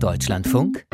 Deutschlandfunk 0.00 0.86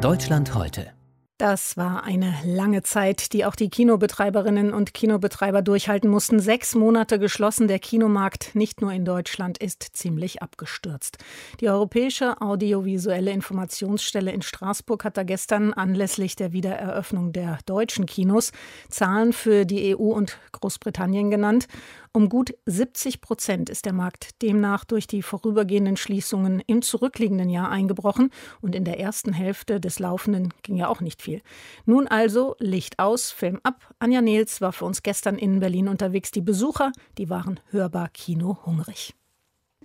Deutschland 0.00 0.52
heute 0.52 0.98
das 1.38 1.76
war 1.76 2.02
eine 2.02 2.34
lange 2.44 2.82
Zeit, 2.82 3.32
die 3.32 3.44
auch 3.44 3.54
die 3.54 3.70
Kinobetreiberinnen 3.70 4.74
und 4.74 4.92
Kinobetreiber 4.92 5.62
durchhalten 5.62 6.10
mussten. 6.10 6.40
Sechs 6.40 6.74
Monate 6.74 7.20
geschlossen. 7.20 7.68
Der 7.68 7.78
Kinomarkt, 7.78 8.56
nicht 8.56 8.80
nur 8.80 8.92
in 8.92 9.04
Deutschland, 9.04 9.56
ist 9.56 9.84
ziemlich 9.92 10.42
abgestürzt. 10.42 11.18
Die 11.60 11.68
Europäische 11.68 12.40
Audiovisuelle 12.40 13.30
Informationsstelle 13.30 14.32
in 14.32 14.42
Straßburg 14.42 15.04
hat 15.04 15.16
da 15.16 15.22
gestern 15.22 15.72
anlässlich 15.72 16.34
der 16.34 16.52
Wiedereröffnung 16.52 17.32
der 17.32 17.58
deutschen 17.66 18.06
Kinos 18.06 18.50
Zahlen 18.88 19.32
für 19.32 19.64
die 19.64 19.96
EU 19.96 20.10
und 20.12 20.40
Großbritannien 20.50 21.30
genannt. 21.30 21.68
Um 22.12 22.28
gut 22.28 22.54
70 22.66 23.20
Prozent 23.20 23.70
ist 23.70 23.84
der 23.84 23.92
Markt 23.92 24.42
demnach 24.42 24.84
durch 24.84 25.06
die 25.06 25.22
vorübergehenden 25.22 25.96
Schließungen 25.96 26.62
im 26.66 26.82
zurückliegenden 26.82 27.50
Jahr 27.50 27.70
eingebrochen 27.70 28.30
und 28.60 28.74
in 28.74 28.84
der 28.84 28.98
ersten 28.98 29.32
Hälfte 29.32 29.80
des 29.80 29.98
laufenden 29.98 30.54
ging 30.62 30.76
ja 30.76 30.88
auch 30.88 31.00
nicht 31.00 31.22
viel. 31.22 31.42
Nun 31.84 32.06
also 32.06 32.56
Licht 32.58 32.98
aus, 32.98 33.30
Film 33.30 33.60
ab. 33.62 33.94
Anja 33.98 34.20
Nils 34.20 34.60
war 34.60 34.72
für 34.72 34.84
uns 34.84 35.02
gestern 35.02 35.36
in 35.36 35.60
Berlin 35.60 35.88
unterwegs. 35.88 36.30
Die 36.30 36.40
Besucher, 36.40 36.92
die 37.18 37.28
waren 37.30 37.60
hörbar 37.70 38.08
kinohungrig. 38.08 39.14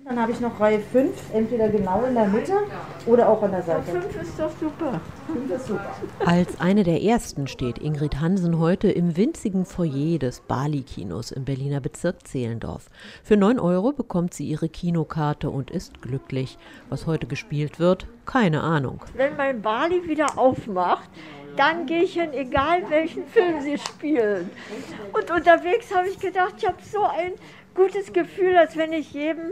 Dann 0.06 0.20
habe 0.20 0.34
ich 0.34 0.42
noch 0.42 0.60
Reihe 0.60 0.80
5, 0.80 1.34
entweder 1.34 1.70
genau 1.70 2.04
in 2.04 2.14
der 2.14 2.28
Mitte 2.28 2.58
oder 3.06 3.30
auch 3.30 3.42
an 3.42 3.52
der 3.52 3.64
Seite. 3.64 3.84
5 3.90 4.22
ist 4.22 4.38
doch 4.38 4.52
super. 4.60 5.00
5 5.28 5.52
ist 5.52 5.68
super. 5.68 5.96
Als 6.26 6.60
eine 6.60 6.84
der 6.84 7.02
ersten 7.02 7.48
steht 7.48 7.78
Ingrid 7.78 8.20
Hansen 8.20 8.60
heute 8.60 8.92
im 8.92 9.16
winzigen 9.16 9.66
Foyer 9.66 10.20
des 10.20 10.42
Bali-Kinos 10.42 11.32
im 11.32 11.46
Berliner 11.46 11.80
Bezirk 11.80 12.28
Zehlendorf. 12.28 12.90
Für 13.24 13.38
9 13.38 13.60
Euro 13.60 13.94
bekommt 13.94 14.34
sie 14.34 14.46
ihre 14.46 14.68
Kinokarte 14.68 15.50
und 15.50 15.72
ist 15.72 16.02
glücklich. 16.02 16.58
Was 16.90 17.08
heute 17.08 17.26
gespielt 17.26 17.80
wird, 17.80 18.06
keine 18.26 18.62
Ahnung. 18.62 19.00
Wenn 19.16 19.38
mein 19.38 19.62
Bali 19.62 20.06
wieder 20.06 20.38
aufmacht, 20.38 21.10
dann 21.56 21.86
gehe 21.86 22.04
ich 22.04 22.16
hin, 22.16 22.34
egal 22.34 22.90
welchen 22.90 23.26
Film 23.26 23.62
sie 23.62 23.78
spielen. 23.78 24.50
Und 25.14 25.32
unterwegs 25.32 25.96
habe 25.96 26.10
ich 26.10 26.20
gedacht, 26.20 26.56
ich 26.58 26.68
habe 26.68 26.82
so 26.92 27.04
ein 27.04 27.34
gutes 27.74 28.12
Gefühl, 28.12 28.58
als 28.58 28.76
wenn 28.76 28.92
ich 28.92 29.14
jedem 29.14 29.52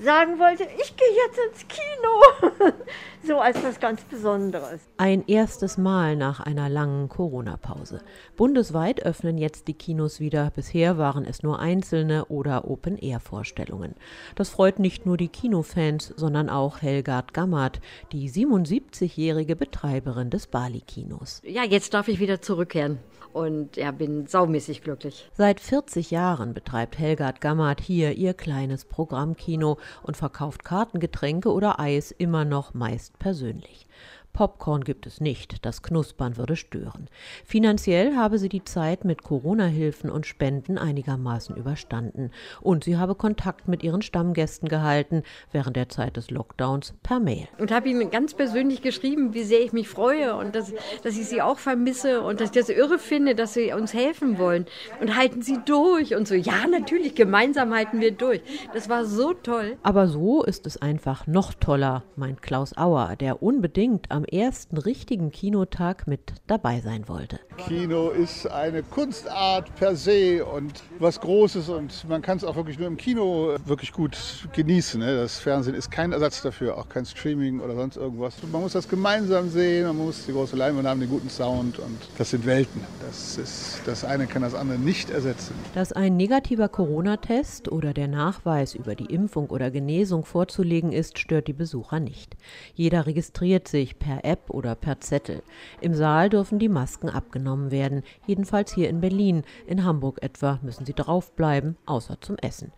sagen 0.00 0.38
wollte, 0.38 0.64
ich 0.64 0.96
gehe 0.96 1.06
jetzt 1.26 1.38
ins 1.50 1.68
Kino. 1.68 2.72
so 3.22 3.38
als 3.38 3.62
was 3.62 3.78
ganz 3.80 4.02
Besonderes. 4.04 4.80
Ein 4.96 5.24
erstes 5.26 5.76
Mal 5.76 6.16
nach 6.16 6.40
einer 6.40 6.68
langen 6.68 7.08
Corona-Pause. 7.08 8.00
Bundesweit 8.36 9.04
öffnen 9.04 9.38
jetzt 9.38 9.68
die 9.68 9.74
Kinos 9.74 10.20
wieder. 10.20 10.50
Bisher 10.50 10.98
waren 10.98 11.24
es 11.24 11.42
nur 11.42 11.58
einzelne 11.58 12.24
oder 12.26 12.68
Open-Air-Vorstellungen. 12.68 13.94
Das 14.34 14.48
freut 14.48 14.78
nicht 14.78 15.06
nur 15.06 15.16
die 15.16 15.28
Kinofans, 15.28 16.14
sondern 16.16 16.48
auch 16.48 16.80
Helgard 16.80 17.34
Gammert, 17.34 17.80
die 18.12 18.30
77-jährige 18.30 19.56
Betreiberin 19.56 20.30
des 20.30 20.46
Bali-Kinos. 20.46 21.42
Ja, 21.44 21.64
jetzt 21.64 21.92
darf 21.94 22.08
ich 22.08 22.20
wieder 22.20 22.40
zurückkehren 22.40 22.98
und 23.32 23.76
ja, 23.76 23.90
bin 23.90 24.26
saumäßig 24.26 24.82
glücklich. 24.82 25.28
Seit 25.34 25.60
40 25.60 26.10
Jahren 26.10 26.54
betreibt 26.54 26.98
Helgard 26.98 27.40
Gammert 27.40 27.80
hier 27.80 28.12
ihr 28.12 28.34
kleines 28.34 28.84
Programmkino 28.84 29.78
und 30.02 30.16
verkauft 30.16 30.64
Kartengetränke 30.64 31.52
oder 31.52 31.80
Eis 31.80 32.10
immer 32.10 32.44
noch 32.44 32.74
meist 32.74 33.18
persönlich. 33.18 33.86
Popcorn 34.32 34.84
gibt 34.84 35.06
es 35.06 35.20
nicht, 35.20 35.64
das 35.66 35.82
Knuspern 35.82 36.36
würde 36.36 36.56
stören. 36.56 37.08
Finanziell 37.44 38.16
habe 38.16 38.38
sie 38.38 38.48
die 38.48 38.64
Zeit 38.64 39.04
mit 39.04 39.22
Corona-Hilfen 39.22 40.10
und 40.10 40.26
Spenden 40.26 40.78
einigermaßen 40.78 41.56
überstanden. 41.56 42.30
Und 42.60 42.84
sie 42.84 42.96
habe 42.96 43.14
Kontakt 43.14 43.68
mit 43.68 43.82
ihren 43.82 44.02
Stammgästen 44.02 44.68
gehalten 44.68 45.22
während 45.52 45.76
der 45.76 45.88
Zeit 45.88 46.16
des 46.16 46.30
Lockdowns 46.30 46.94
per 47.02 47.20
Mail. 47.20 47.48
Und 47.58 47.70
habe 47.70 47.88
ihnen 47.88 48.10
ganz 48.10 48.34
persönlich 48.34 48.82
geschrieben, 48.82 49.34
wie 49.34 49.42
sehr 49.42 49.60
ich 49.60 49.72
mich 49.72 49.88
freue 49.88 50.34
und 50.36 50.54
dass, 50.54 50.72
dass 51.02 51.18
ich 51.18 51.26
sie 51.26 51.42
auch 51.42 51.58
vermisse 51.58 52.22
und 52.22 52.40
dass 52.40 52.50
ich 52.50 52.54
das 52.54 52.68
irre 52.68 52.98
finde, 52.98 53.34
dass 53.34 53.54
sie 53.54 53.72
uns 53.72 53.92
helfen 53.92 54.38
wollen. 54.38 54.66
Und 55.00 55.16
halten 55.16 55.42
sie 55.42 55.58
durch 55.64 56.14
und 56.14 56.26
so. 56.26 56.34
Ja, 56.34 56.66
natürlich, 56.70 57.14
gemeinsam 57.14 57.74
halten 57.74 58.00
wir 58.00 58.12
durch. 58.12 58.40
Das 58.72 58.88
war 58.88 59.04
so 59.04 59.34
toll. 59.34 59.76
Aber 59.82 60.08
so 60.08 60.42
ist 60.42 60.66
es 60.66 60.80
einfach 60.80 61.26
noch 61.26 61.52
toller, 61.54 62.04
meint 62.16 62.42
Klaus 62.42 62.76
Auer, 62.76 63.16
der 63.16 63.42
unbedingt 63.42 64.10
am 64.10 64.19
am 64.20 64.24
ersten 64.26 64.76
richtigen 64.76 65.30
Kinotag 65.30 66.06
mit 66.06 66.34
dabei 66.46 66.80
sein 66.80 67.08
wollte. 67.08 67.40
Kino 67.56 68.10
ist 68.10 68.46
eine 68.46 68.82
Kunstart 68.82 69.74
per 69.76 69.96
se 69.96 70.44
und 70.44 70.82
was 70.98 71.20
Großes 71.20 71.70
und 71.70 72.06
man 72.06 72.20
kann 72.20 72.36
es 72.36 72.44
auch 72.44 72.54
wirklich 72.54 72.78
nur 72.78 72.86
im 72.86 72.98
Kino 72.98 73.56
wirklich 73.64 73.92
gut 73.92 74.18
genießen. 74.52 75.00
Ne? 75.00 75.16
Das 75.16 75.38
Fernsehen 75.38 75.74
ist 75.74 75.90
kein 75.90 76.12
Ersatz 76.12 76.42
dafür, 76.42 76.76
auch 76.76 76.90
kein 76.90 77.06
Streaming 77.06 77.60
oder 77.60 77.74
sonst 77.74 77.96
irgendwas. 77.96 78.34
Man 78.52 78.60
muss 78.60 78.74
das 78.74 78.86
gemeinsam 78.86 79.48
sehen, 79.48 79.86
man 79.86 79.96
muss 79.96 80.26
die 80.26 80.32
große 80.32 80.54
Leinwand 80.54 80.86
haben, 80.86 81.00
den 81.00 81.08
guten 81.08 81.30
Sound 81.30 81.78
und 81.78 81.96
das 82.18 82.28
sind 82.28 82.44
Welten. 82.44 82.82
Das, 83.00 83.38
ist, 83.38 83.80
das 83.86 84.04
eine 84.04 84.26
kann 84.26 84.42
das 84.42 84.54
andere 84.54 84.78
nicht 84.78 85.08
ersetzen. 85.08 85.54
Dass 85.74 85.92
ein 85.92 86.18
negativer 86.18 86.68
Corona-Test 86.68 87.72
oder 87.72 87.94
der 87.94 88.08
Nachweis 88.08 88.74
über 88.74 88.94
die 88.94 89.06
Impfung 89.06 89.48
oder 89.48 89.70
Genesung 89.70 90.26
vorzulegen 90.26 90.92
ist, 90.92 91.18
stört 91.18 91.48
die 91.48 91.54
Besucher 91.54 92.00
nicht. 92.00 92.36
Jeder 92.74 93.06
registriert 93.06 93.66
sich 93.66 93.98
per 93.98 94.09
per 94.10 94.24
App 94.24 94.50
oder 94.50 94.74
per 94.74 95.00
Zettel. 95.00 95.42
Im 95.80 95.94
Saal 95.94 96.30
dürfen 96.30 96.58
die 96.58 96.68
Masken 96.68 97.08
abgenommen 97.08 97.70
werden, 97.70 98.02
jedenfalls 98.26 98.74
hier 98.74 98.88
in 98.88 99.00
Berlin. 99.00 99.44
In 99.66 99.84
Hamburg 99.84 100.20
etwa 100.20 100.58
müssen 100.62 100.84
sie 100.84 100.94
draufbleiben, 100.94 101.76
außer 101.86 102.20
zum 102.20 102.36
Essen. 102.38 102.72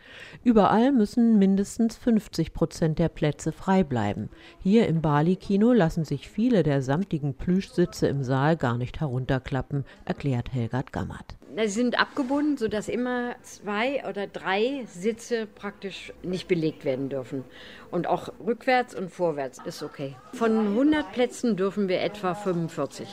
Überall 0.44 0.92
müssen 0.92 1.38
mindestens 1.38 1.96
50 1.96 2.52
Prozent 2.52 2.98
der 2.98 3.08
Plätze 3.08 3.50
frei 3.50 3.82
bleiben. 3.82 4.28
Hier 4.58 4.86
im 4.88 5.00
Bali-Kino 5.00 5.72
lassen 5.72 6.04
sich 6.04 6.28
viele 6.28 6.62
der 6.62 6.82
samtigen 6.82 7.32
Plüschsitze 7.32 8.08
im 8.08 8.22
Saal 8.22 8.58
gar 8.58 8.76
nicht 8.76 9.00
herunterklappen, 9.00 9.86
erklärt 10.04 10.52
Helgard 10.52 10.92
Gammert. 10.92 11.38
Sie 11.54 11.68
sind 11.68 11.98
abgebunden, 11.98 12.56
sodass 12.56 12.88
immer 12.88 13.34
zwei 13.42 14.02
oder 14.08 14.26
drei 14.26 14.86
Sitze 14.86 15.46
praktisch 15.46 16.12
nicht 16.22 16.48
belegt 16.48 16.84
werden 16.84 17.10
dürfen. 17.10 17.44
Und 17.90 18.06
auch 18.06 18.30
rückwärts 18.44 18.94
und 18.94 19.10
vorwärts 19.10 19.58
ist 19.64 19.82
okay. 19.82 20.16
Von 20.32 20.68
100 20.68 21.12
Plätzen 21.12 21.56
dürfen 21.56 21.88
wir 21.88 22.00
etwa 22.00 22.34
45. 22.34 23.06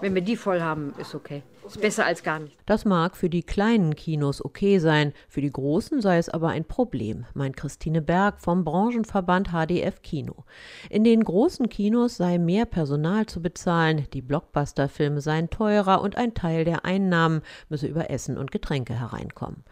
Wenn 0.00 0.14
wir 0.14 0.22
die 0.22 0.36
voll 0.36 0.60
haben, 0.60 0.92
ist 0.98 1.14
okay. 1.14 1.42
Ist 1.68 1.80
besser 1.80 2.06
als 2.06 2.22
gar 2.22 2.38
nicht. 2.38 2.56
Das 2.66 2.84
mag 2.84 3.16
für 3.16 3.30
die 3.30 3.42
kleinen 3.42 3.94
Kinos 3.94 4.44
okay 4.44 4.78
sein, 4.78 5.12
für 5.28 5.40
die 5.40 5.50
großen 5.50 6.00
sei 6.00 6.18
es 6.18 6.28
aber 6.28 6.48
ein 6.48 6.64
Problem, 6.64 7.26
meint 7.34 7.56
Christine 7.56 8.02
Berg 8.02 8.40
vom 8.40 8.64
Branchenverband 8.64 9.48
HDF 9.48 10.02
Kino. 10.02 10.44
In 10.90 11.04
den 11.04 11.24
großen 11.24 11.68
Kinos 11.68 12.16
sei 12.16 12.38
mehr 12.38 12.66
Personal 12.66 13.26
zu 13.26 13.40
bezahlen, 13.40 14.06
die 14.12 14.22
Blockbuster-Filme 14.22 15.20
seien 15.20 15.50
teurer 15.50 16.00
und 16.02 16.16
ein 16.16 16.34
Teil 16.34 16.64
der 16.64 16.84
Einnahmen 16.84 17.42
müsse 17.68 17.86
über 17.86 18.10
Essen 18.10 18.38
und 18.38 18.50
Getränke 18.50 18.98
hereinkommen. 18.98 19.64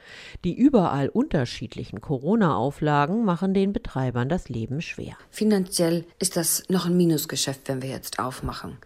Die 0.45 0.55
überall 0.55 1.09
unterschiedlichen 1.09 2.01
Corona-Auflagen 2.01 3.25
machen 3.25 3.55
den 3.55 3.73
Betreibern 3.73 4.29
das 4.29 4.49
Leben 4.49 4.81
schwer. 4.81 5.17
Finanziell 5.31 6.05
ist 6.19 6.37
das 6.37 6.65
noch 6.69 6.87
ein 6.87 6.97
Minusgeschäft, 6.97 7.69
wenn 7.69 7.83
wir 7.83 7.91
jetzt 7.91 8.19
aufmachen. 8.19 8.79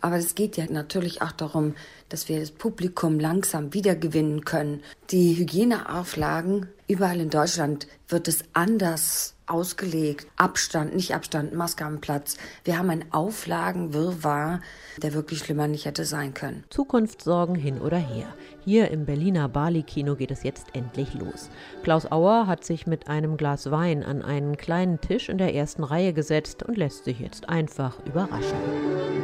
Aber 0.00 0.16
es 0.16 0.34
geht 0.34 0.56
ja 0.56 0.66
natürlich 0.70 1.22
auch 1.22 1.32
darum, 1.32 1.74
dass 2.10 2.28
wir 2.28 2.38
das 2.38 2.50
Publikum 2.58 3.20
langsam 3.20 3.74
wiedergewinnen 3.74 4.44
können. 4.44 4.82
Die 5.10 5.36
Hygieneauflagen 5.36 6.68
überall 6.88 7.20
in 7.20 7.30
Deutschland 7.30 7.86
wird 8.08 8.28
es 8.28 8.44
anders 8.52 9.34
ausgelegt. 9.46 10.26
Abstand, 10.36 10.94
nicht 10.94 11.14
Abstand, 11.14 11.54
Maske 11.54 11.84
am 11.84 12.00
Platz. 12.00 12.36
Wir 12.64 12.78
haben 12.78 12.90
einen 12.90 13.12
Auflagenwirrwarr, 13.12 14.60
der 15.02 15.12
wirklich 15.12 15.40
schlimmer 15.40 15.68
nicht 15.68 15.84
hätte 15.84 16.04
sein 16.04 16.34
können. 16.34 16.64
Zukunftssorgen 16.70 17.54
hin 17.54 17.80
oder 17.80 17.98
her. 17.98 18.26
Hier 18.64 18.90
im 18.90 19.04
Berliner 19.04 19.48
Bali-Kino 19.48 20.16
geht 20.16 20.30
es 20.30 20.42
jetzt 20.42 20.68
endlich 20.74 21.14
los. 21.14 21.50
Klaus 21.82 22.10
Auer 22.10 22.46
hat 22.46 22.64
sich 22.64 22.86
mit 22.86 23.08
einem 23.08 23.36
Glas 23.36 23.70
Wein 23.70 24.02
an 24.02 24.22
einen 24.22 24.56
kleinen 24.56 25.00
Tisch 25.00 25.28
in 25.28 25.38
der 25.38 25.54
ersten 25.54 25.84
Reihe 25.84 26.14
gesetzt 26.14 26.62
und 26.62 26.78
lässt 26.78 27.04
sich 27.04 27.20
jetzt 27.20 27.48
einfach 27.48 27.98
überraschen. 28.06 29.23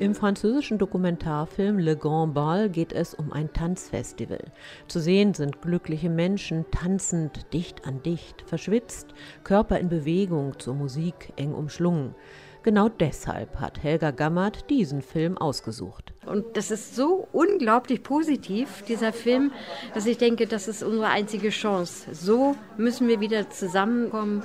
Im 0.00 0.14
französischen 0.14 0.78
Dokumentarfilm 0.78 1.78
Le 1.78 1.94
Grand 1.94 2.32
Bal 2.32 2.70
geht 2.70 2.94
es 2.94 3.12
um 3.12 3.34
ein 3.34 3.52
Tanzfestival. 3.52 4.40
Zu 4.88 4.98
sehen 4.98 5.34
sind 5.34 5.60
glückliche 5.60 6.08
Menschen 6.08 6.64
tanzend 6.70 7.52
dicht 7.52 7.86
an 7.86 8.02
dicht, 8.02 8.40
verschwitzt, 8.46 9.08
Körper 9.44 9.78
in 9.78 9.90
Bewegung, 9.90 10.58
zur 10.58 10.74
Musik 10.74 11.34
eng 11.36 11.52
umschlungen. 11.52 12.14
Genau 12.62 12.88
deshalb 12.88 13.60
hat 13.60 13.82
Helga 13.82 14.10
Gammert 14.10 14.70
diesen 14.70 15.02
Film 15.02 15.36
ausgesucht. 15.36 16.14
Und 16.24 16.56
das 16.56 16.70
ist 16.70 16.96
so 16.96 17.28
unglaublich 17.32 18.02
positiv, 18.02 18.82
dieser 18.88 19.12
Film, 19.12 19.52
dass 19.92 20.06
ich 20.06 20.16
denke, 20.16 20.46
das 20.46 20.66
ist 20.66 20.82
unsere 20.82 21.08
einzige 21.08 21.50
Chance. 21.50 22.14
So 22.14 22.56
müssen 22.78 23.06
wir 23.06 23.20
wieder 23.20 23.50
zusammenkommen, 23.50 24.42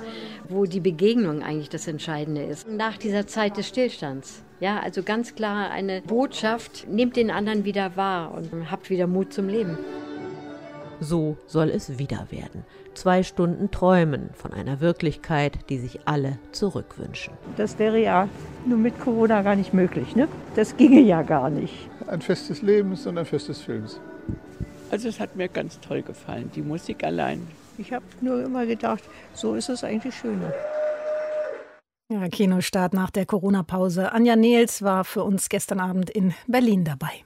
wo 0.50 0.66
die 0.66 0.80
Begegnung 0.80 1.42
eigentlich 1.42 1.70
das 1.70 1.88
Entscheidende 1.88 2.42
ist. 2.42 2.68
Nach 2.68 2.98
dieser 2.98 3.26
Zeit 3.26 3.56
des 3.56 3.68
Stillstands. 3.68 4.42
Ja, 4.60 4.80
also 4.80 5.02
ganz 5.02 5.34
klar 5.34 5.70
eine 5.70 6.00
Botschaft, 6.00 6.86
nehmt 6.88 7.16
den 7.16 7.30
anderen 7.30 7.64
wieder 7.64 7.96
wahr 7.96 8.32
und 8.32 8.70
habt 8.70 8.88
wieder 8.88 9.06
Mut 9.06 9.32
zum 9.32 9.48
Leben. 9.48 9.76
So 10.98 11.36
soll 11.46 11.68
es 11.68 11.98
wieder 11.98 12.28
werden. 12.30 12.64
Zwei 12.94 13.22
Stunden 13.22 13.70
träumen 13.70 14.30
von 14.32 14.54
einer 14.54 14.80
Wirklichkeit, 14.80 15.58
die 15.68 15.76
sich 15.76 16.00
alle 16.06 16.38
zurückwünschen. 16.52 17.34
Das 17.58 17.78
wäre 17.78 18.00
ja 18.00 18.30
nur 18.64 18.78
mit 18.78 18.98
Corona 18.98 19.42
gar 19.42 19.56
nicht 19.56 19.74
möglich. 19.74 20.16
Ne? 20.16 20.26
Das 20.54 20.78
ginge 20.78 21.00
ja 21.00 21.20
gar 21.20 21.50
nicht. 21.50 21.74
Ein 22.06 22.22
Fest 22.22 22.48
des 22.48 22.62
Lebens 22.62 23.06
und 23.06 23.18
ein 23.18 23.26
Fest 23.26 23.50
des 23.50 23.60
Films. 23.60 24.00
Also 24.90 25.08
es 25.08 25.20
hat 25.20 25.36
mir 25.36 25.48
ganz 25.48 25.78
toll 25.80 26.00
gefallen, 26.00 26.50
die 26.54 26.62
Musik 26.62 27.04
allein. 27.04 27.46
Ich 27.76 27.92
habe 27.92 28.04
nur 28.22 28.42
immer 28.42 28.64
gedacht, 28.64 29.04
so 29.34 29.54
ist 29.54 29.68
es 29.68 29.84
eigentlich 29.84 30.14
schöner. 30.14 30.54
Ja, 32.08 32.28
Kinostart 32.28 32.94
nach 32.94 33.10
der 33.10 33.26
Corona-Pause. 33.26 34.12
Anja 34.12 34.36
Nehls 34.36 34.82
war 34.82 35.04
für 35.04 35.24
uns 35.24 35.48
gestern 35.48 35.80
Abend 35.80 36.08
in 36.08 36.34
Berlin 36.46 36.84
dabei. 36.84 37.24